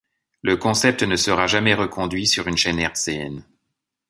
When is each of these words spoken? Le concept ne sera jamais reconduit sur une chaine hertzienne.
Le 0.41 0.57
concept 0.57 1.03
ne 1.03 1.15
sera 1.15 1.45
jamais 1.45 1.75
reconduit 1.75 2.25
sur 2.25 2.47
une 2.47 2.57
chaine 2.57 2.79
hertzienne. 2.79 3.45